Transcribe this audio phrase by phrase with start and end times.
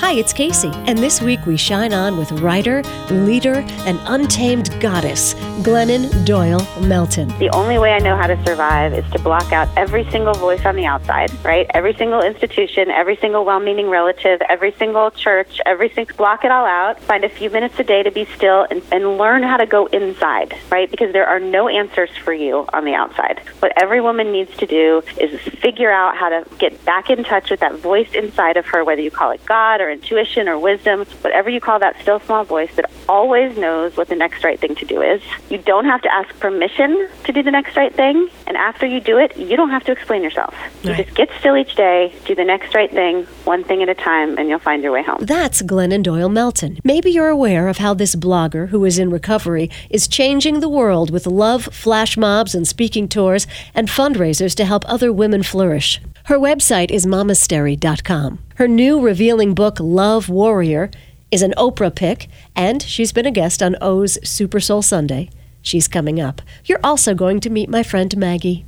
[0.00, 5.34] Hi, it's Kacey, and this week we shine on with writer, leader, and untamed goddess,
[5.62, 7.28] Glennon Doyle Melton.
[7.38, 10.64] The only way I know how to survive is to block out every single voice
[10.64, 11.66] on the outside, right?
[11.74, 16.50] Every single institution, every single well meaning relative, every single church, every single block it
[16.50, 16.98] all out.
[17.02, 19.84] Find a few minutes a day to be still and, and learn how to go
[19.86, 20.90] inside, right?
[20.90, 23.42] Because there are no answers for you on the outside.
[23.58, 27.50] What every woman needs to do is figure out how to get back in touch
[27.50, 31.04] with that voice inside of her, whether you call it God or intuition or wisdom,
[31.22, 34.74] whatever you call that still small voice that always knows what the next right thing
[34.76, 35.20] to do is.
[35.48, 39.00] You don't have to ask permission to do the next right thing, and after you
[39.00, 40.54] do it, you don't have to explain yourself.
[40.82, 41.04] You Right.
[41.04, 44.38] just get still each day, do the next right thing, one thing at a time,
[44.38, 45.18] and you'll find your way home.
[45.20, 46.78] That's Glennon Doyle Melton.
[46.84, 51.10] Maybe you're aware of how this blogger, who is in recovery, is changing the world
[51.10, 56.00] with love flash mobs and speaking tours and fundraisers to help other women flourish.
[56.30, 58.38] Her website is momastery.com.
[58.54, 60.88] Her new revealing book, Love Warrior,
[61.32, 65.28] is an Oprah pick, and she's been a guest on O's Super Soul Sunday.
[65.60, 66.40] She's coming up.
[66.64, 68.64] You're also going to meet my friend Maggie.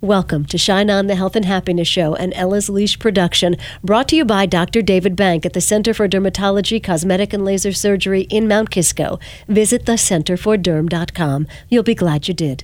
[0.00, 4.16] Welcome to Shine On the Health and Happiness Show, an Ella's Leash production, brought to
[4.16, 4.80] you by Dr.
[4.80, 9.18] David Bank at the Center for Dermatology, Cosmetic, and Laser Surgery in Mount Kisco.
[9.48, 11.48] Visit thecenterforderm.com.
[11.68, 12.62] You'll be glad you did.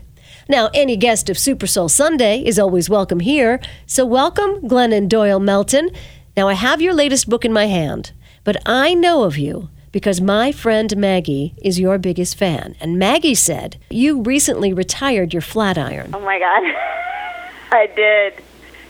[0.48, 5.40] Now, any guest of Super Soul Sunday is always welcome here, so welcome, Glennon Doyle
[5.40, 5.90] Melton.
[6.36, 8.12] Now, I have your latest book in my hand,
[8.44, 12.76] but I know of you because my friend Maggie is your biggest fan.
[12.80, 16.12] And Maggie said you recently retired your flat iron.
[16.14, 16.62] Oh my God.
[17.72, 18.34] I did.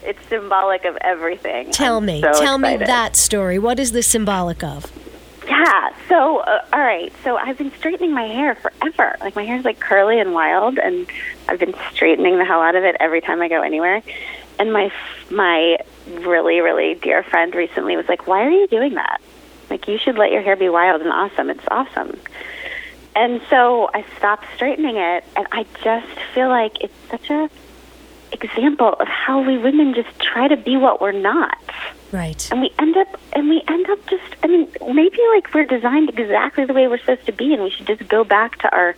[0.03, 1.71] It's symbolic of everything.
[1.71, 3.59] Tell I'm me, so tell me that story.
[3.59, 4.93] What is this symbolic of?
[5.57, 5.91] Yeah.
[6.09, 7.13] So, uh, all right.
[7.25, 9.17] So I've been straightening my hair forever.
[9.21, 11.07] Like my hair's like curly and wild, and
[11.49, 14.03] I've been straightening the hell out of it every time I go anywhere.
[14.59, 14.93] And my
[15.31, 19.21] my really really dear friend recently was like, "Why are you doing that?
[19.71, 21.49] Like you should let your hair be wild and awesome.
[21.49, 22.21] It's awesome."
[23.15, 27.49] And so I stopped straightening it, and I just feel like it's such a
[28.33, 31.57] example of how we women just try to be what we're not
[32.13, 32.49] Right.
[32.51, 36.09] and we end up and we end up just i mean maybe like we're designed
[36.11, 38.95] exactly the way we're supposed to be and we should just go back to our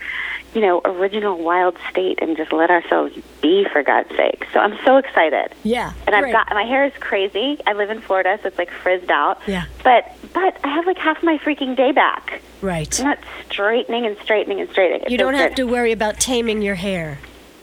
[0.54, 4.78] you know original wild state and just let ourselves be for god's sake so i'm
[4.84, 5.92] so excited Yeah.
[6.06, 6.32] and i've great.
[6.32, 9.64] got my hair is crazy i live in florida so it's like frizzed out Yeah.
[9.82, 12.98] but but i have like half my freaking day back Right.
[13.00, 13.18] i'm not
[13.50, 15.56] straightening and straightening and straightening It You don't have good.
[15.56, 17.18] to worry about taming your hair.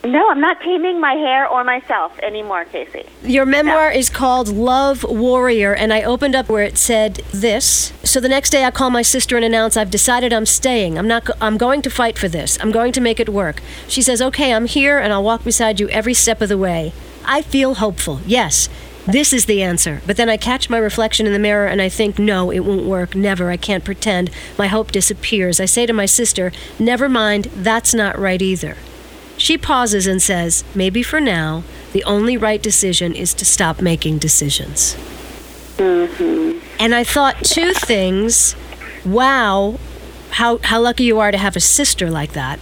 [0.06, 5.04] No i'm not taming my hair or myself anymore kacey Your memoir is called Love
[5.04, 7.92] Warrior, and I opened up where it said this.
[8.04, 10.98] So the next day, I call my sister and announce I've decided I'm staying.
[10.98, 11.26] I'm not.
[11.26, 12.58] Go- I'm going to fight for this.
[12.62, 13.62] I'm going to make it work.
[13.88, 16.94] She says, "Okay, I'm here, and I'll walk beside you every step of the way."
[17.26, 18.20] I feel hopeful.
[18.26, 18.70] Yes.
[19.08, 20.02] This is the answer.
[20.08, 22.86] But then I catch my reflection in the mirror and I think, no, it won't
[22.86, 23.14] work.
[23.16, 23.52] Never.
[23.52, 24.32] I can't pretend.
[24.58, 25.60] My hope disappears.
[25.60, 28.78] I say to my sister, never mind, that's not right either.
[29.46, 31.62] She pauses and says, Maybe for now,
[31.94, 34.96] the only right decision is to stop making decisions.
[35.78, 36.62] Mhm.
[36.80, 38.56] And I thought two things.
[39.06, 39.78] Wow,
[40.32, 42.58] how, how lucky you are to have a sister like that.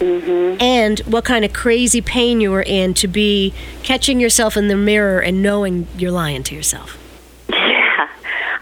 [0.00, 0.60] Mhm.
[0.60, 3.54] And what kind of crazy pain you were in to be
[3.84, 6.98] catching yourself in the mirror and knowing you're lying to yourself.
[7.52, 8.08] Yeah.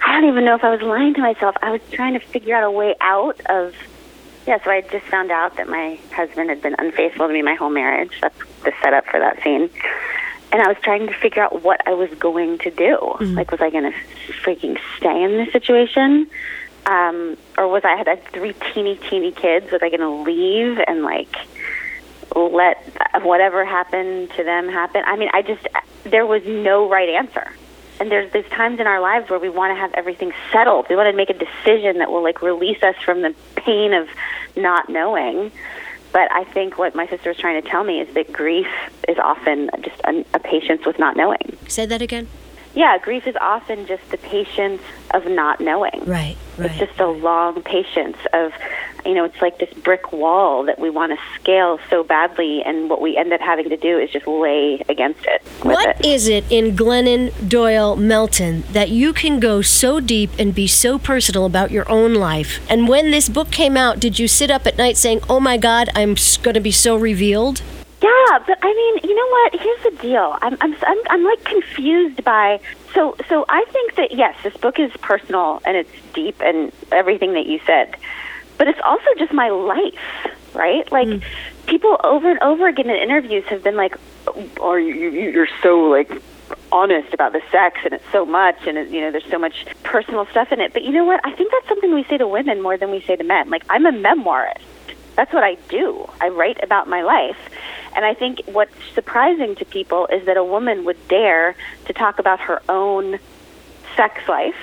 [0.07, 1.57] I don't even know if I was lying to myself.
[1.63, 3.73] I was trying to figure out a way out of.
[4.47, 7.55] Yeah, so I just found out that my husband had been unfaithful to me my
[7.55, 8.19] whole marriage.
[8.21, 9.71] That's the setup for that scene.
[10.53, 13.17] And I was trying to figure out what I was going to do.
[13.35, 13.99] Like, was I going to
[14.43, 16.29] freaking stay in this situation?
[16.87, 19.73] Um, or was I had I had three teeny, teeny kids?
[19.73, 21.35] Was I going to leave and, like,
[22.35, 22.77] let
[23.23, 25.03] whatever happened to them happen.
[25.07, 25.67] I mean, I just
[26.05, 27.51] there was no right answer.
[28.05, 30.85] And there's there's times in our lives where we want to have everything settled.
[30.91, 34.11] We want to make a decision that will like release us from the pain of
[34.55, 35.51] not knowing.
[36.13, 38.67] But I think what my sister was trying to tell me is that grief
[39.09, 41.57] is often just a, a patience with not knowing.
[41.67, 42.29] Say that again?
[42.75, 46.05] Yeah, grief is often just the patience of not knowing.
[46.05, 48.53] Right, It's just a long patience of,
[49.07, 52.91] you know, it's like this brick wall that we want to scale so badly, and
[52.91, 55.43] what we end up having to do is just lay against it.
[55.63, 56.05] What it.
[56.05, 60.99] is it in Glennon Doyle Melton that you can go so deep and be so
[60.99, 62.61] personal about your own life?
[62.69, 65.57] And when this book came out, did you sit up at night saying, "Oh my
[65.57, 67.63] God, I'm going to be so revealed"?
[68.05, 69.61] Yeah, but I mean, you know what?
[69.61, 70.37] Here's the deal.
[70.43, 72.61] I'm, I'm, I'm, I'm like confused by.
[72.93, 77.33] So, so I think that yes, this book is personal and it's deep and everything
[77.33, 77.97] that you said,
[78.59, 79.95] but it's also just my life,
[80.55, 80.91] right?
[80.93, 81.19] Like, hmm.
[81.67, 83.97] people over and over again in interviews have been like,
[84.27, 84.95] oh, "Are you?
[84.95, 86.11] you- You're so like
[86.71, 89.65] honest about the sex and it's so much and it, you know there's so much
[89.83, 92.27] personal stuff in it but you know what i think that's something we say to
[92.29, 94.59] women more than we say to men like i'm a memoirist
[95.17, 97.39] that's what i do i write about my life
[97.95, 101.55] and i think what's surprising to people is that a woman would dare
[101.87, 103.19] to talk about her own
[103.97, 104.57] sex life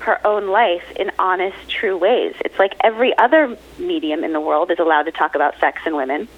[0.00, 4.70] her own life in honest true ways it's like every other medium in the world
[4.70, 6.28] is allowed to talk about sex and women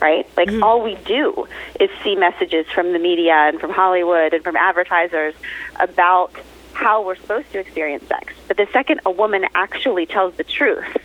[0.00, 0.28] right?
[0.36, 0.62] Like mm-hmm.
[0.62, 1.46] all we do
[1.80, 5.34] is see messages from the media and from Hollywood and from advertisers
[5.76, 6.32] about
[6.72, 8.32] how we're supposed to experience sex.
[8.46, 10.96] But the second a woman actually tells the truth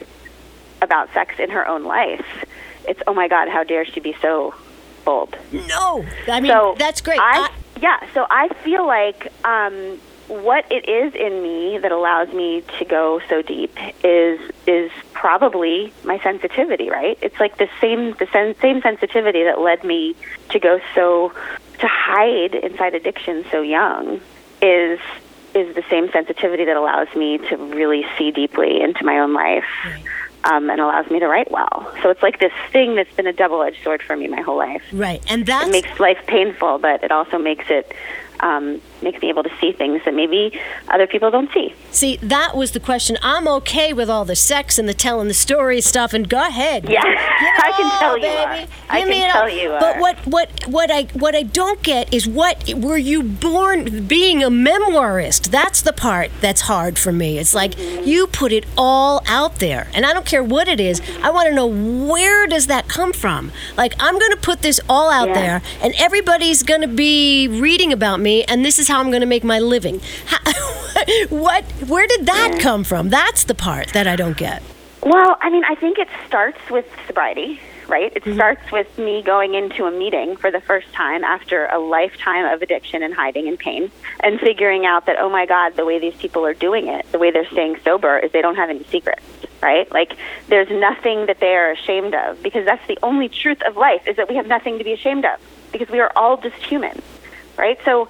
[0.81, 2.45] about sex in her own life,
[2.87, 4.53] it's oh my god, how dare she be so
[5.03, 5.35] bold?
[5.51, 7.19] No, I mean so that's great.
[7.19, 12.33] I, I, yeah, so I feel like um, what it is in me that allows
[12.33, 17.17] me to go so deep is is probably my sensitivity, right?
[17.21, 20.15] It's like the same the sen- same sensitivity that led me
[20.49, 21.33] to go so
[21.79, 24.21] to hide inside addiction so young
[24.61, 24.99] is
[25.53, 29.65] is the same sensitivity that allows me to really see deeply into my own life.
[30.45, 31.89] Um, and allows me to write well.
[32.01, 34.83] So it's like this thing that's been a double-edged sword for me my whole life.
[34.91, 37.93] Right, and that makes life painful, but it also makes it
[38.41, 40.59] um, makes me able to see things that maybe
[40.89, 41.73] other people don't see.
[41.91, 43.17] See, that was the question.
[43.21, 46.89] I'm okay with all the sex and the telling the story stuff, and go ahead.
[46.89, 48.37] Yeah, I can all, tell you baby.
[48.37, 48.67] are.
[48.89, 52.27] I Give can tell you But what, what, what I, what I don't get is
[52.27, 55.49] what were you born being a memoirist?
[55.49, 57.37] That's the part that's hard for me.
[57.37, 58.07] It's like mm-hmm.
[58.07, 61.01] you put it all out there, and I don't care what it is.
[61.21, 63.51] I want to know where does that come from.
[63.77, 65.33] Like I'm going to put this all out yeah.
[65.33, 69.21] there, and everybody's going to be reading about me, and this is how I'm going
[69.21, 70.01] to make my living.
[70.27, 70.37] How,
[71.29, 71.63] what?
[71.87, 73.09] Where did that come from?
[73.09, 74.61] That's the part that I don't get.
[75.01, 78.13] Well, I mean, I think it starts with sobriety, right?
[78.15, 78.35] It mm-hmm.
[78.35, 82.61] starts with me going into a meeting for the first time after a lifetime of
[82.61, 86.15] addiction and hiding and pain and figuring out that, oh my God, the way these
[86.15, 89.25] people are doing it, the way they're staying sober, is they don't have any secrets,
[89.63, 89.91] right?
[89.91, 90.15] Like,
[90.49, 94.17] there's nothing that they are ashamed of because that's the only truth of life is
[94.17, 95.39] that we have nothing to be ashamed of
[95.71, 97.01] because we are all just human,
[97.57, 97.79] right?
[97.83, 98.07] So,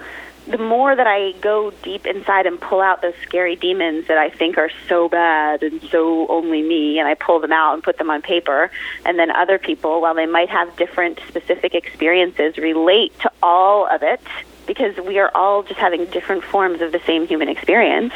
[0.48, 4.30] the more that I go deep inside and pull out those scary demons that I
[4.30, 7.98] think are so bad and so only me, and I pull them out and put
[7.98, 8.69] them on paper,
[9.06, 14.04] and then other people, while they might have different specific experiences, relate to all of
[14.04, 14.19] it
[14.68, 18.13] because we are all just having different forms of the same human experience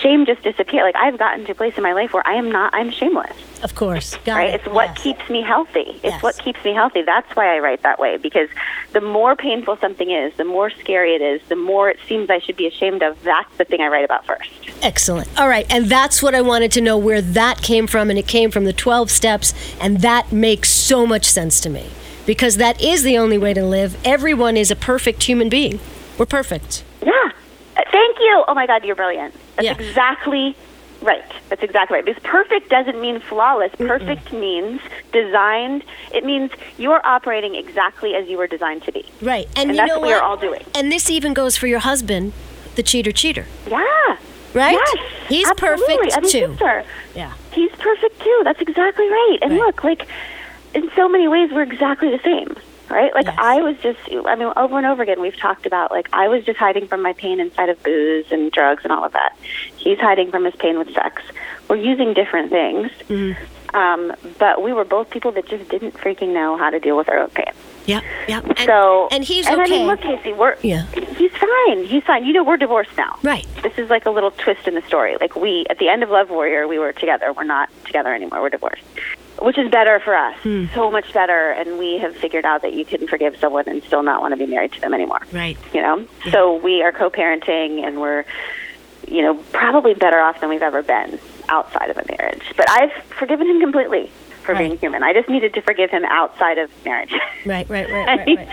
[0.00, 0.82] shame just disappear.
[0.82, 2.74] Like I've gotten to a place in my life where I am not.
[2.74, 3.36] I'm shameless.
[3.62, 4.50] Of course, Got right.
[4.50, 4.54] It.
[4.60, 5.02] It's what yes.
[5.02, 5.80] keeps me healthy.
[5.80, 6.22] It's yes.
[6.22, 7.02] what keeps me healthy.
[7.02, 8.48] That's why I write that way because
[8.92, 12.38] the more painful something is, the more scary it is, the more it seems I
[12.38, 13.22] should be ashamed of.
[13.22, 14.50] That's the thing I write about first.
[14.82, 15.28] Excellent.
[15.38, 18.26] All right, and that's what I wanted to know where that came from, and it
[18.26, 21.90] came from the 12 steps, and that makes so much sense to me
[22.24, 23.96] because that is the only way to live.
[24.06, 25.80] Everyone is a perfect human being.
[26.16, 26.84] We're perfect.
[27.02, 27.30] Yeah.
[27.92, 28.44] Thank you.
[28.46, 29.34] Oh my God, you're brilliant.
[29.60, 29.86] That's yeah.
[29.86, 30.56] exactly
[31.02, 31.24] right.
[31.48, 32.04] That's exactly right.
[32.04, 33.72] Because perfect doesn't mean flawless.
[33.76, 34.40] Perfect Mm-mm.
[34.40, 34.80] means
[35.12, 35.84] designed.
[36.14, 39.06] It means you're operating exactly as you were designed to be.
[39.20, 39.48] Right.
[39.56, 40.64] And, and that's what, what we're all doing.
[40.74, 42.32] And this even goes for your husband,
[42.76, 43.46] the cheater cheater.
[43.66, 44.16] Yeah.
[44.52, 44.72] Right?
[44.72, 44.98] Yes,
[45.28, 45.96] He's absolutely.
[45.96, 46.52] perfect I mean, too.
[46.52, 46.84] Sister,
[47.14, 47.34] yeah.
[47.52, 48.40] He's perfect too.
[48.44, 49.38] That's exactly right.
[49.42, 49.60] And right.
[49.60, 50.08] look, like
[50.74, 52.56] in so many ways we're exactly the same
[52.90, 53.14] right?
[53.14, 53.36] Like yes.
[53.38, 56.44] I was just, I mean, over and over again, we've talked about like I was
[56.44, 59.36] just hiding from my pain inside of booze and drugs and all of that.
[59.76, 61.22] He's hiding from his pain with sex.
[61.68, 63.76] We're using different things, mm-hmm.
[63.76, 67.08] um, but we were both people that just didn't freaking know how to deal with
[67.08, 67.52] our own pain.
[67.86, 68.40] Yeah, yeah.
[68.40, 69.74] And, so, and he's and okay.
[69.74, 70.86] I mean, look, Kacey, we're yeah.
[71.16, 71.84] He's fine.
[71.84, 72.24] He's fine.
[72.24, 73.18] You know, we're divorced now.
[73.22, 73.46] Right.
[73.62, 75.16] This is like a little twist in the story.
[75.20, 77.32] Like we, at the end of Love Warrior, we were together.
[77.32, 78.42] We're not together anymore.
[78.42, 78.82] We're divorced
[79.40, 80.66] which is better for us, hmm.
[80.74, 81.50] so much better.
[81.52, 84.36] And we have figured out that you can forgive someone and still not want to
[84.36, 85.20] be married to them anymore.
[85.32, 85.56] Right.
[85.72, 86.32] You know, yeah.
[86.32, 88.24] so we are co-parenting, and we're,
[89.08, 91.18] you know, probably better off than we've ever been
[91.48, 92.42] outside of a marriage.
[92.56, 94.10] But I've forgiven him completely
[94.42, 94.68] for right.
[94.68, 95.02] being human.
[95.02, 97.12] I just needed to forgive him outside of marriage.
[97.46, 98.36] Right, right, right, right.
[98.36, 98.48] right.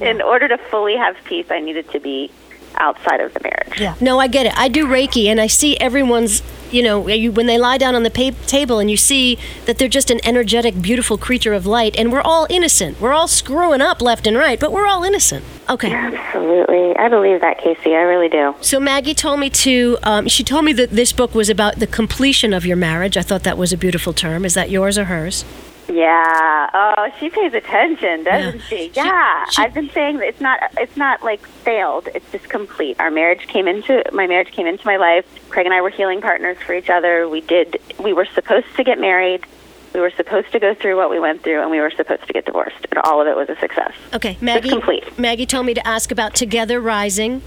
[0.00, 0.06] Yeah.
[0.10, 2.32] In order to fully have peace, I needed to be
[2.74, 3.80] outside of the marriage.
[3.80, 3.94] Yeah.
[4.00, 4.56] No, I get it.
[4.56, 6.42] I do Reiki, and I see everyone's,
[6.74, 9.78] you know, you, when they lie down on the pa- table and you see that
[9.78, 13.00] they're just an energetic, beautiful creature of light, and we're all innocent.
[13.00, 15.44] We're all screwing up left and right, but we're all innocent.
[15.70, 15.92] Okay.
[15.92, 16.96] Absolutely.
[16.96, 17.96] I believe that, Kacey.
[17.96, 18.54] I really do.
[18.60, 21.86] So Maggie told me to, um, she told me that this book was about the
[21.86, 23.16] completion of your marriage.
[23.16, 24.44] I thought that was a beautiful term.
[24.44, 25.44] Is that yours or hers?
[25.88, 26.70] Yeah.
[26.72, 28.66] Oh, she pays attention, doesn't yeah.
[28.66, 28.92] she?
[28.94, 29.44] Yeah.
[29.46, 32.08] She, she, I've been saying that it's not it's not like failed.
[32.14, 32.98] It's just complete.
[33.00, 35.26] Our marriage came into my marriage came into my life.
[35.50, 37.28] Craig and I were healing partners for each other.
[37.28, 39.46] We did we were supposed to get married
[39.94, 42.32] We were supposed to go through what we went through, and we were supposed to
[42.32, 43.92] get divorced, and all of it was a success.
[44.12, 44.68] Okay, Maggie.
[44.68, 45.18] complete.
[45.18, 47.42] Maggie told me to ask about Together Rising.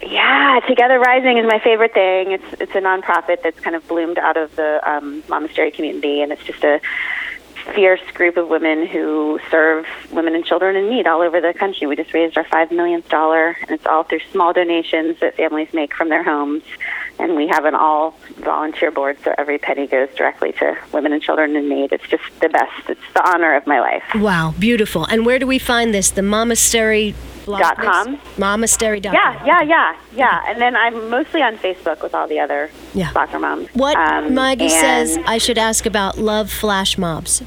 [0.00, 2.32] Yeah, Together Rising is my favorite thing.
[2.32, 6.32] It's it's a nonprofit that's kind of bloomed out of the um, Momastery community, and
[6.32, 6.80] it's just a
[7.74, 11.86] fierce group of women who serve women and children in need all over the country.
[11.86, 15.72] We just raised our five millionth dollar, and it's all through small donations that families
[15.72, 16.62] make from their homes.
[17.18, 21.22] And we have an all volunteer board, so every penny goes directly to women and
[21.22, 21.92] children in need.
[21.92, 22.88] It's just the best.
[22.88, 24.02] It's the honor of my life.
[24.14, 25.04] Wow, beautiful.
[25.04, 26.10] And where do we find this?
[26.10, 27.14] The Momastery
[27.46, 28.16] dot com.
[28.36, 30.44] Momastery dot Yeah, yeah, yeah, yeah.
[30.46, 33.10] And then I'm mostly on Facebook with all the other Yeah.
[33.12, 33.68] soccer moms.
[33.74, 37.42] What Um, Maggie says I should ask about love flash mobs.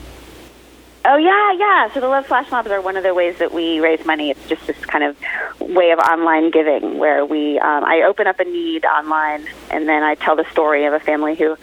[1.08, 1.94] Oh yeah, yeah.
[1.94, 4.32] So the Love Flash Mobs are one of the ways that we raise money.
[4.32, 5.16] It's just this kind of
[5.60, 10.02] way of online giving where we um, I open up a need online and then
[10.02, 11.56] I tell the story of a family who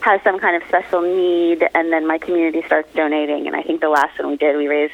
[0.00, 3.80] has some kind of special need and then my community starts donating and I think
[3.80, 4.92] the last one we did we raised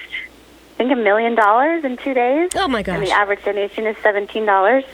[0.75, 2.51] I think a million dollars in two days.
[2.57, 2.97] Oh my gosh!
[2.97, 4.85] And the average donation is seventeen dollars.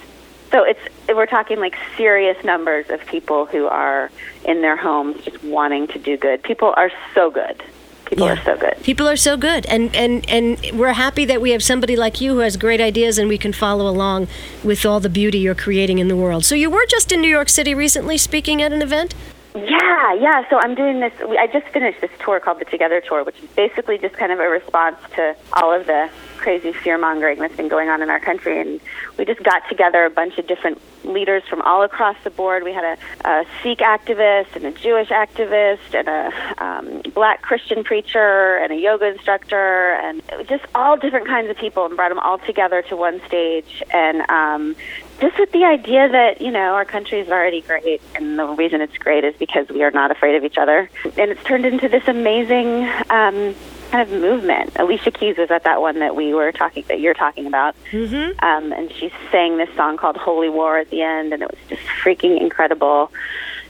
[0.51, 4.11] So it's we're talking like serious numbers of people who are
[4.45, 6.43] in their homes just wanting to do good.
[6.43, 7.63] People are so good.
[8.05, 8.33] People Yeah.
[8.33, 8.75] are so good.
[8.83, 12.33] People are so good, and, and, and we're happy that we have somebody like you
[12.35, 14.27] who has great ideas and we can follow along
[14.65, 16.45] with all the beauty you're creating in the world.
[16.45, 19.15] So, you were just in New York City recently speaking at an event?
[19.55, 20.49] Yeah, yeah.
[20.49, 21.13] So I'm doing this.
[21.21, 24.39] I just finished this tour called the Together Tour, which is basically just kind of
[24.39, 28.21] a response to all of the crazy fear mongering that's been going on in our
[28.21, 28.61] country.
[28.61, 28.81] And
[29.19, 32.63] we just got together a bunch of different leaders from all across the board.
[32.63, 32.85] We had
[33.25, 38.73] a, a Sikh activist and a Jewish activist and a um, black Christian preacher and
[38.73, 42.83] a yoga instructor and just all different kinds of people and brought them all together
[42.83, 43.83] to one stage.
[43.91, 44.77] And um,
[45.21, 48.81] just with the idea that you know our country is already great, and the reason
[48.81, 51.89] it's great is because we are not afraid of each other, and it's turned into
[51.89, 53.55] this amazing um,
[53.91, 54.73] kind of movement.
[54.77, 58.45] Alicia Keys was at that one that we were talking that you're talking about, Mm-hmm.
[58.45, 61.59] um, and she sang this song called "Holy War" at the end, and it was
[61.69, 63.13] just freaking incredible.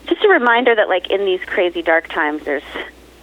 [0.07, 2.63] Just a reminder that, like in these crazy dark times, there's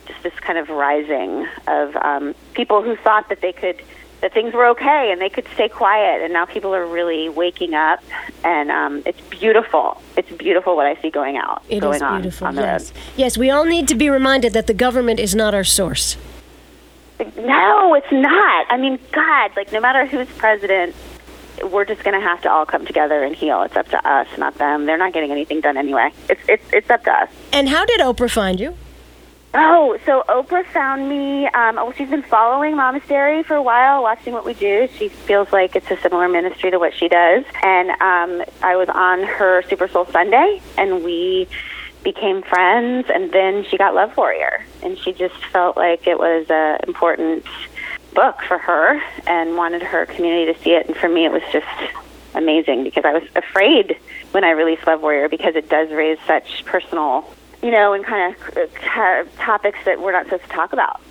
[0.05, 3.81] just this kind of rising of um, people who thought that they could
[4.21, 7.73] that things were okay and they could stay quiet and now people are really waking
[7.75, 8.03] up
[8.43, 12.21] and um, it's beautiful it's beautiful what i see going out It is going on
[12.21, 12.47] beautiful.
[12.47, 12.93] on the yes.
[13.15, 16.17] Yes, we all need to be reminded that the government is not our source.
[17.37, 20.95] no it's not i mean god like no matter who's president
[21.71, 24.27] we're just going to have to all come together and heal it's up to us
[24.37, 27.69] not them they're not getting anything done anyway it's it's it's up to us And
[27.69, 28.75] how did Oprah find you?
[29.53, 31.47] Oh, so Oprah found me.
[31.47, 34.87] Um, oh, she's been following Momastery for a while, watching what we do.
[34.97, 37.45] She feels like it's a similar ministry to what she does.
[37.63, 41.47] And um, I was on her Super Soul Sunday, and we
[42.03, 43.07] became friends.
[43.09, 47.45] And then she got Love Warrior, and she just felt like it was a important
[48.13, 50.87] book for her, and wanted her community to see it.
[50.87, 51.65] And for me, it was just
[52.35, 53.97] amazing because I was afraid
[54.31, 57.25] when I released Love Warrior because it does raise such personal
[57.63, 61.01] you know, and kind of uh, topics that we're not supposed to talk about.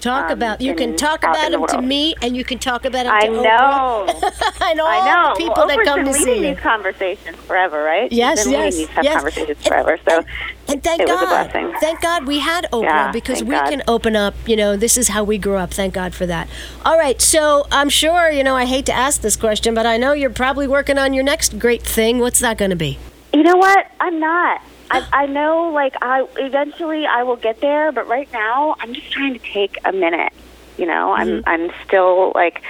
[0.00, 2.84] Talk Um, about you can talk about the them to me, and you can talk
[2.84, 4.06] about them I to know.
[4.06, 4.60] Oprah.
[4.70, 5.34] and all I know.
[5.34, 6.54] the people well, that Oprah's come been to leading see you.
[6.54, 8.12] these conversations forever, right?
[8.12, 9.14] Yes, She's been yes, these yes.
[9.14, 9.98] conversations forever.
[10.06, 10.22] So
[10.68, 11.74] And thank it was a God, blessing.
[11.80, 13.70] thank God we had Oprah Yeah, because we God.
[13.70, 14.34] can open up.
[14.46, 15.72] You know, this is how we grew up.
[15.72, 16.46] Thank God for that.
[16.84, 18.54] All right, so I'm sure you know.
[18.54, 21.58] I hate to ask this question, but I know you're probably working on your next
[21.58, 22.18] great thing.
[22.18, 22.98] What's that going to be?
[23.32, 23.90] You know what?
[23.98, 24.60] I'm not.
[24.90, 29.10] I, I know, like, I eventually I will get there, but right now I'm just
[29.10, 30.32] trying to take a minute.
[30.78, 32.62] You know, I'm I'm still like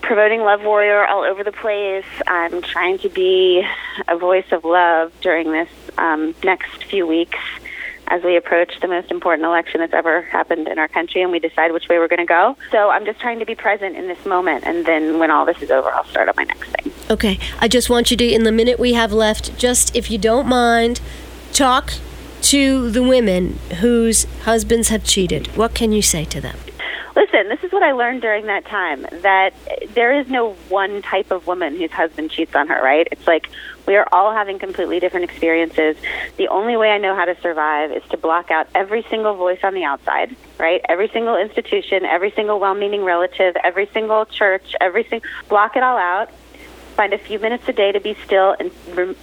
[0.00, 2.06] promoting Love Warrior all over the place.
[2.26, 3.66] I'm trying to be
[4.08, 7.38] a voice of love during this um, next few weeks
[8.08, 11.40] as we approach the most important election that's ever happened in our country and we
[11.40, 12.56] decide which way we're going to go.
[12.70, 15.60] So I'm just trying to be present in this moment, and then when all this
[15.60, 16.92] is over, I'll start on my next thing.
[17.10, 20.18] Okay, I just want you to, in the minute we have left, just if you
[20.18, 21.00] don't mind,
[21.56, 21.94] talk
[22.42, 25.46] to the women whose husbands have cheated.
[25.56, 26.58] What can you say to them?
[27.16, 29.54] Listen, this is what I learned during that time that
[29.94, 33.08] there is no one type of woman whose husband cheats on her, right?
[33.10, 33.48] It's like
[33.86, 35.96] we are all having completely different experiences.
[36.36, 39.60] The only way I know how to survive is to block out every single voice
[39.62, 40.82] on the outside, right?
[40.90, 45.82] Every single institution, every single well meaning relative, every single church, every single block it
[45.82, 46.28] all out.
[46.96, 48.70] Find a few minutes a day to be still and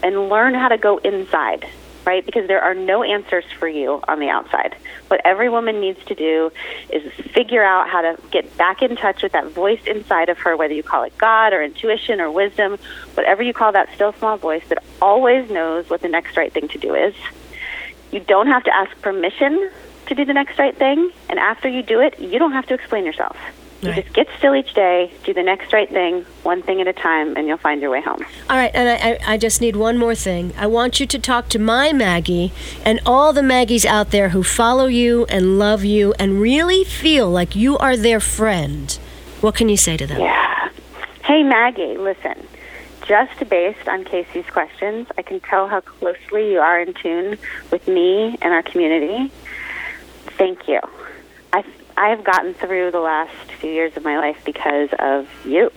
[0.01, 1.69] and learn how to go inside
[2.05, 2.25] right?
[2.25, 4.75] Because there are no answers for you on the outside.
[5.07, 6.51] What every woman needs to do
[6.89, 10.57] is figure out how to get back in touch with that voice inside of her,
[10.57, 12.77] whether you call it God or intuition or wisdom,
[13.13, 16.67] whatever you call that still small voice that always knows what the next right thing
[16.69, 17.13] to do is.
[18.11, 19.71] You don't have to ask permission
[20.07, 22.73] to do the next right thing, and after you do it, you don't have to
[22.73, 23.37] explain yourself.
[23.83, 24.03] You Right.
[24.03, 27.35] just get still each day, do the next right thing, one thing at a time,
[27.35, 28.25] and you'll find your way home.
[28.49, 30.53] All right, and I, I, I just need one more thing.
[30.57, 32.53] I want you to talk to my Maggie
[32.85, 37.29] and all the Maggies out there who follow you and love you and really feel
[37.29, 38.97] like you are their friend.
[39.41, 40.21] What can you say to them?
[40.21, 40.69] Yeah.
[41.25, 42.47] Hey, Maggie, listen.
[43.05, 47.37] Just based on Kacey's questions, I can tell how closely you are in tune
[47.69, 49.29] with me and our community.
[50.37, 50.79] Thank you.
[51.95, 55.71] I have gotten through the last few years of my life because of you,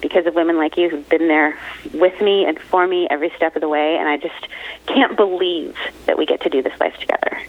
[0.00, 1.58] because of women like you who've been there
[1.92, 4.48] with me and for me every step of the way, and I just
[4.86, 7.40] can't believe that we get to do this life together.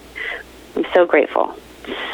[0.76, 1.58] I'm so grateful,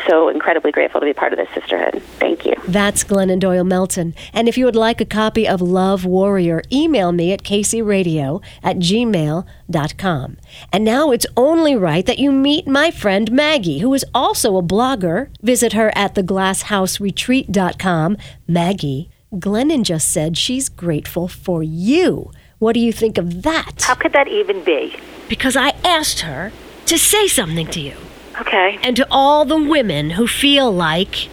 [0.07, 2.01] so incredibly grateful to be part of this sisterhood.
[2.19, 2.55] Thank you.
[2.67, 4.15] That's Glennon Doyle Melton.
[4.33, 8.77] And if you would like a copy of Love Warrior, email me at kaceyradio at
[8.77, 10.37] gmail.com.
[10.71, 14.63] And now it's only right that you meet my friend Maggie, who is also a
[14.63, 15.29] blogger.
[15.41, 18.17] Visit her at theglasshouseretreat.com.
[18.47, 22.31] Maggie, Glennon just said she's grateful for you.
[22.59, 23.81] What do you think of that?
[23.81, 24.95] How could that even be?
[25.29, 26.51] Because I asked her
[26.85, 27.95] to say something to you
[28.41, 28.79] Okay.
[28.83, 31.29] and to all the women who feel like,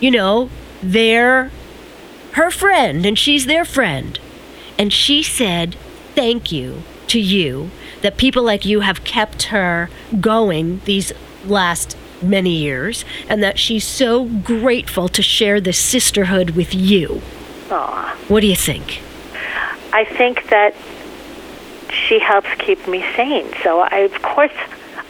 [0.00, 0.50] you know,
[0.82, 1.50] they're
[2.32, 4.18] her friend and she's their friend.
[4.78, 5.76] And she said,
[6.14, 7.70] Thank you to you
[8.02, 9.88] that people like you have kept her
[10.20, 11.12] going these
[11.46, 17.22] last many years and that she's so grateful to share this sisterhood with you.
[17.70, 18.16] Aw.
[18.28, 19.00] What do you think?
[19.92, 20.74] I think that
[21.90, 23.52] she helps keep me sane.
[23.62, 24.52] So I, of course,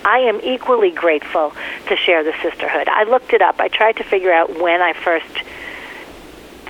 [0.05, 1.53] I am equally grateful
[1.89, 2.89] to share the sisterhood.
[2.89, 3.61] I looked it up.
[3.61, 5.43] I tried to figure out when I first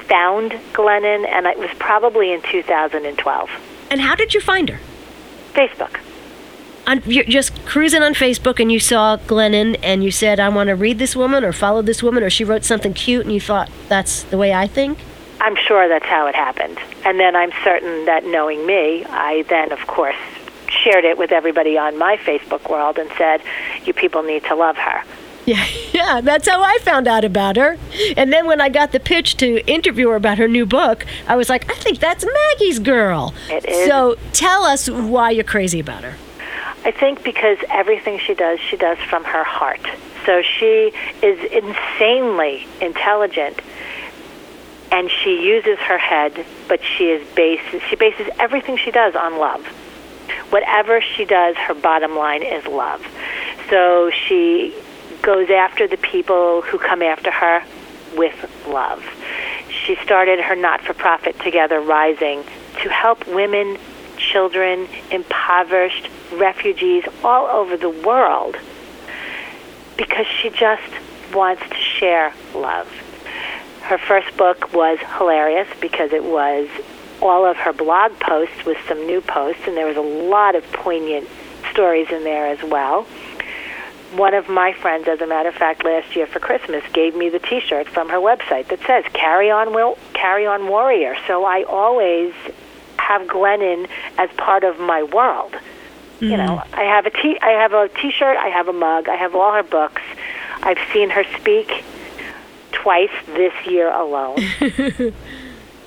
[0.09, 3.51] found Glennon, and it was probably in 2012.
[3.91, 4.81] And how did you find her?
[5.55, 5.99] Facebook.
[6.87, 10.69] on, you're just cruising on Facebook and you saw Glennon and you said, I want
[10.69, 13.41] to read this woman or follow this woman, or she wrote something cute and you
[13.41, 14.99] thought, that's the way I think?
[15.41, 16.79] I'm sure that's how it happened.
[17.05, 20.17] And then I'm certain that knowing me, I then, of course,
[20.73, 23.43] shared it with everybody on my Facebook world and said,
[23.85, 25.03] you people need to love her.
[25.47, 27.77] Yeah, yeah, that's how I found out about her.
[28.17, 31.37] And then when I got the pitch to interview her about her new book, I
[31.37, 33.35] was like, I think that's Maggie's girl.
[33.51, 33.89] It is.
[33.89, 36.15] So tell us why you're crazy about her.
[36.85, 39.81] I think because everything she does, she does from her heart.
[40.27, 40.93] So she
[41.23, 43.61] is insanely intelligent
[44.91, 49.39] and she uses her head, but she is based, she bases everything she does on
[49.39, 49.67] love.
[50.53, 53.03] Whatever she does, her bottom line is love.
[53.71, 54.75] So she
[55.23, 57.65] goes after the people who come after her
[58.15, 58.35] with
[58.67, 59.03] love.
[59.71, 62.45] She started her not-for-profit Together Rising
[62.83, 63.79] to help women,
[64.19, 68.57] children, impoverished, refugees all over the world
[69.97, 70.83] because she just
[71.33, 72.89] wants to share love.
[73.81, 76.69] Her first book was hilarious because it was
[77.23, 80.65] all of her blog posts with some new posts, and there was a lot of
[80.73, 81.29] poignant
[81.71, 83.05] stories in there as well.
[84.15, 87.31] One of my friends, as a matter of fact, last year for Christmas, gave me
[87.31, 91.63] the T-shirt from her website that says "Carry on, will carry on, warrior." So I
[91.63, 92.35] always
[92.99, 95.55] have Glennon as part of my world.
[96.21, 96.37] You hmm.
[96.37, 99.35] know, I have a t I have a T-shirt, I have a mug, I have
[99.35, 100.03] all her books.
[100.63, 101.85] I've seen her speak
[102.73, 104.39] twice this year alone.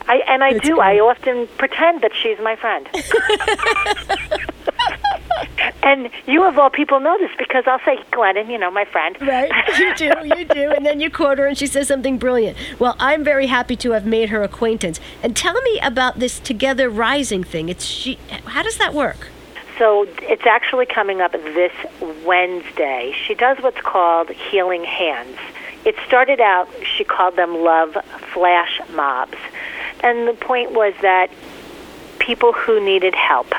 [0.08, 0.80] I and I do.
[0.80, 2.88] I often pretend that she's my friend.
[5.84, 9.18] and you of all people know this because I'll say, Glennon, you know, my friend.
[9.22, 10.72] Right, you do, you do.
[10.72, 12.58] And then you quote her and she says something brilliant.
[12.80, 15.00] Well, I'm very happy to have made her acquaintance.
[15.24, 17.70] And tell me about this Together Rising thing.
[17.70, 18.20] It's she.
[18.46, 19.30] How does that work?
[19.78, 21.74] So it's actually coming up this
[22.26, 23.14] Wednesday.
[23.26, 25.38] She does what's called healing hands.
[25.84, 27.98] It started out, she called them love
[28.34, 29.38] flash mobs.
[30.02, 31.30] And the point was that
[32.20, 33.54] people who needed help,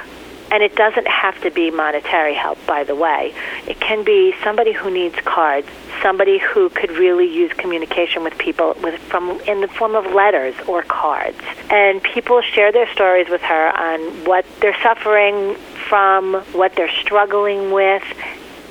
[0.51, 3.35] and it doesn't have to be monetary help, by the way.
[3.66, 5.66] It can be somebody who needs cards,
[6.03, 10.55] somebody who could really use communication with people with, from in the form of letters
[10.68, 11.38] or cards.
[11.70, 15.57] And people share their stories with her on what they're suffering
[15.88, 18.05] from, what they're struggling with,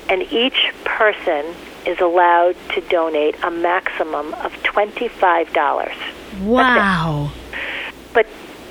[0.10, 1.46] and each person
[1.86, 5.96] is allowed to donate a maximum of $25.
[6.42, 7.32] Wow.
[8.14, 8.28] But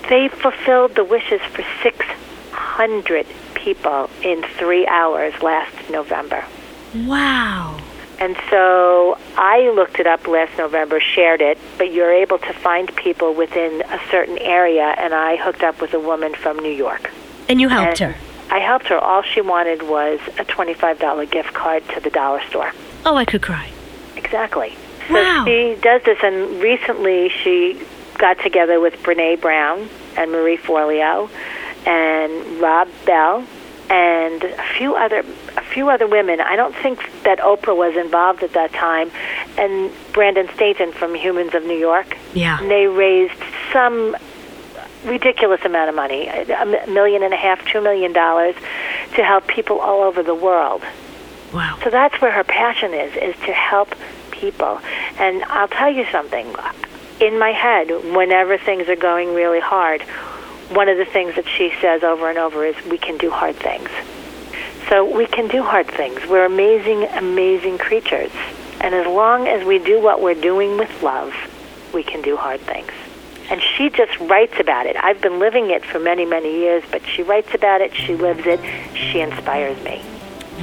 [0.08, 6.44] they fulfilled the wishes for 600 people in three hours last November.
[6.94, 7.80] Wow.
[8.20, 12.94] And so I looked it up last November, shared it, but you're able to find
[12.94, 17.10] people within a certain area, and I hooked up with a woman from New York.
[17.48, 18.20] And you helped And her.
[18.50, 18.98] I helped her.
[18.98, 22.72] All she wanted was a $25 gift card to the dollar store.
[23.04, 23.70] Oh, I could cry.
[24.16, 24.76] Exactly.
[25.08, 25.44] So Wow.
[25.46, 27.80] she does this, and recently she
[28.18, 31.28] got together with Brene Brown and Marie Forleo
[31.86, 33.44] and Rob Bell
[33.90, 35.22] and a few other
[35.56, 36.40] a few other women.
[36.40, 39.10] I don't think that Oprah was involved at that time,
[39.58, 42.16] and Brandon Stanton from Humans of New York.
[42.32, 42.58] Yeah.
[42.60, 43.34] And they raised
[43.72, 44.16] some
[45.04, 48.54] ridiculous amount of money, a million and a half, two million dollars,
[49.16, 50.82] to help people all over the world.
[51.52, 51.78] Wow.
[51.84, 53.94] So that's where her passion is, is to help
[54.44, 54.78] people.
[55.18, 56.54] And I'll tell you something.
[57.20, 60.02] In my head, whenever things are going really hard,
[60.70, 63.56] one of the things that she says over and over is, we can do hard
[63.56, 63.88] things.
[64.88, 66.20] So we can do hard things.
[66.26, 68.32] We're amazing, amazing creatures.
[68.80, 71.32] And as long as we do what we're doing with love,
[71.94, 72.90] we can do hard things.
[73.50, 74.96] And she just writes about it.
[74.96, 78.46] I've been living it for many, many years, but she writes about it, she lives
[78.46, 78.60] it,
[78.94, 80.02] she inspires me.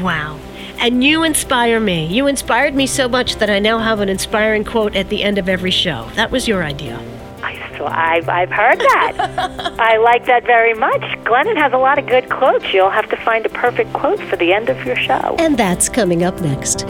[0.01, 0.39] Wow.
[0.81, 2.07] And you inspire me.
[2.07, 5.37] You inspired me so much that I now have an inspiring quote at the end
[5.37, 6.09] of every show.
[6.15, 6.99] That was your idea.
[7.43, 9.75] I so I've I've heard that.
[9.79, 11.01] I like that very much.
[11.23, 12.73] Glennon has a lot of good quotes.
[12.73, 15.35] You'll have to find a perfect quote for the end of your show.
[15.37, 16.87] And that's coming up next.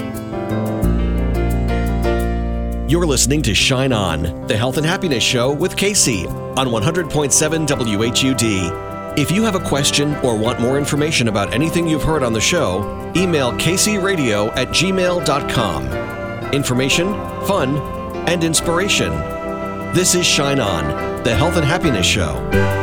[2.90, 6.28] You're listening to Shine On, the health and happiness show with Kacey
[6.58, 8.91] on 100.7 WHUD.
[9.18, 12.40] If you have a question or want more information about anything you've heard on the
[12.40, 15.88] show, email kaceyradio at gmail.com.
[16.54, 17.08] Information,
[17.46, 17.76] fun,
[18.30, 19.12] and inspiration.
[19.94, 22.81] This is Shine On, the health and happiness show.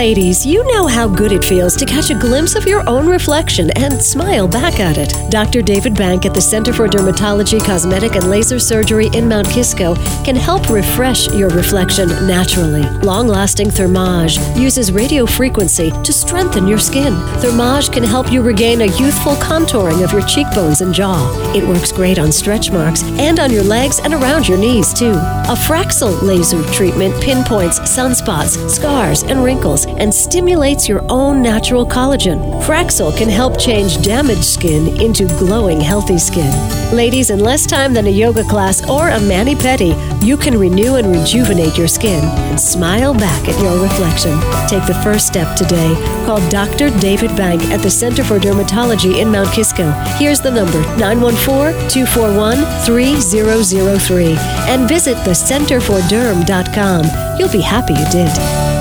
[0.00, 3.70] Ladies, you know how good it feels to catch a glimpse of your own reflection
[3.72, 5.12] and smile back at it.
[5.30, 5.60] Dr.
[5.60, 10.36] David Bank at the Center for Dermatology, Cosmetic, and Laser Surgery in Mount Kisco can
[10.36, 12.80] help refresh your reflection naturally.
[13.00, 17.12] Long lasting Thermage uses radio frequency to strengthen your skin.
[17.42, 21.20] Thermage can help you regain a youthful contouring of your cheekbones and jaw.
[21.54, 25.12] It works great on stretch marks and on your legs and around your knees, too.
[25.12, 32.62] A Fraxel laser treatment pinpoints sunspots, scars, and wrinkles and stimulates your own natural collagen.
[32.62, 36.50] Fraxel can help change damaged skin into glowing, healthy skin.
[36.94, 40.96] Ladies, in less time than a yoga class or a mani pedi, you can renew
[40.96, 44.38] and rejuvenate your skin and smile back at your reflection.
[44.68, 45.94] Take the first step today.
[46.26, 46.90] Call Dr.
[47.00, 49.90] David Bank at the Center for Dermatology in Mount Kisco.
[50.18, 54.36] Here's the number 914 241 3003
[54.68, 57.38] and visit thecenterforderm.com.
[57.38, 58.79] You'll be happy you did.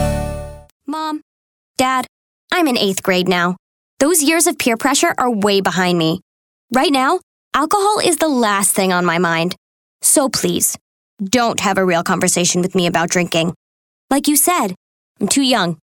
[0.90, 1.22] Mom,
[1.78, 2.06] Dad,
[2.52, 3.56] I'm in eighth grade now.
[4.00, 6.20] Those years of peer pressure are way behind me.
[6.74, 7.20] Right now,
[7.54, 9.56] alcohol is the last thing on my mind.
[10.02, 10.76] So please,
[11.24, 13.54] don't have a real conversation with me about drinking.
[14.10, 14.74] Like you said,
[15.22, 15.78] I'm too young.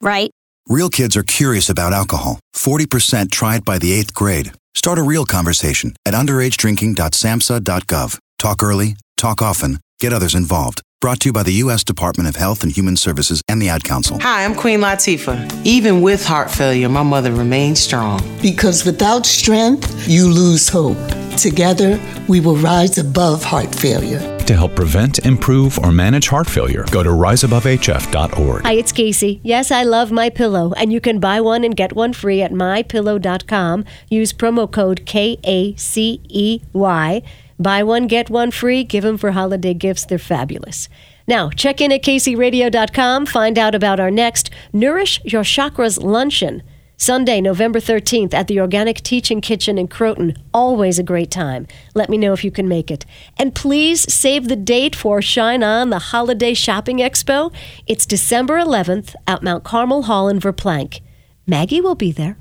[0.00, 0.32] Right?
[0.68, 2.40] Real kids are curious about alcohol.
[2.56, 4.50] 40% try it by the eighth grade.
[4.74, 8.18] Start a real conversation at underagedrinking.samhsa.gov.
[8.40, 10.82] Talk early, talk often, get others involved.
[11.02, 11.82] Brought to you by the U.S.
[11.82, 14.20] Department of Health and Human Services and the Ad Council.
[14.20, 15.66] Hi, I'm Queen Latifah.
[15.66, 18.20] Even with heart failure, my mother remained strong.
[18.40, 20.96] Because without strength, you lose hope.
[21.36, 24.20] Together, we will rise above heart failure.
[24.44, 28.62] To help prevent, improve, or manage heart failure, go to riseabovehf.org.
[28.62, 29.40] Hi, it's Kacey.
[29.42, 32.52] Yes, I love my pillow, and you can buy one and get one free at
[32.52, 33.84] mypillow.com.
[34.08, 37.22] Use promo code K A C E Y.
[37.62, 38.84] Buy one, get one free.
[38.84, 40.04] Give them for holiday gifts.
[40.04, 40.88] They're fabulous.
[41.26, 43.26] Now, check in at kaceyradio.com.
[43.26, 46.62] Find out about our next Nourish Your Chakras luncheon.
[46.96, 50.36] Sunday, November 13th at the Organic Teaching Kitchen in Croton.
[50.54, 51.66] Always a great time.
[51.94, 53.04] Let me know if you can make it.
[53.36, 57.52] And please save the date for Shine On, the Holiday Shopping Expo.
[57.88, 61.00] It's December 11th at Mount Carmel Hall in Verplanck.
[61.44, 62.36] Maggie will be there.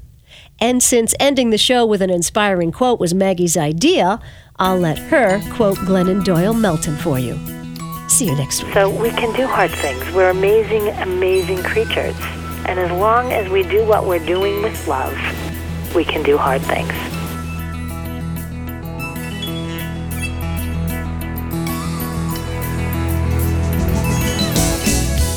[0.60, 4.20] And since ending the show with an inspiring quote was Maggie's idea,
[4.62, 7.34] I'll let her quote Glennon Doyle Melton for you.
[8.08, 8.76] See you next week.
[8.76, 10.00] So we can do hard things.
[10.12, 12.16] We're amazing, amazing creatures.
[12.68, 15.18] And as long as we do what we're doing with love,
[15.96, 16.94] we can do hard things.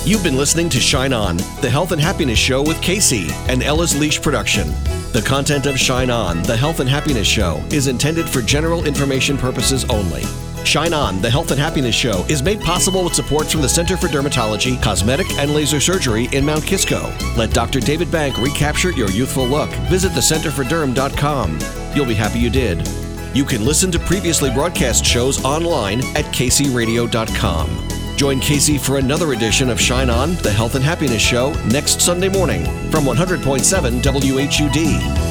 [0.06, 3.98] You've been listening to Shine On, the health and happiness show with Kacey, and Ella's
[3.98, 4.70] Leash production.
[5.14, 9.38] The content of Shine On, the health and happiness show, is intended for general information
[9.38, 10.24] purposes only.
[10.64, 13.96] Shine On, the health and happiness show, is made possible with support from the Center
[13.96, 17.14] for Dermatology, Cosmetic, and Laser Surgery in Mount Kisco.
[17.37, 17.79] Let Dr.
[17.79, 19.70] David Bank recapture your youthful look.
[19.88, 21.61] Visit thecenterforderm.com.
[21.94, 22.85] You'll be happy you did.
[23.37, 28.03] You can listen to previously broadcast shows online at kaceyradio.com.
[28.16, 32.29] Join Kacey for another edition of Shine On, the Health and Happiness Show, next Sunday
[32.29, 35.23] morning from 100.7 WHUD.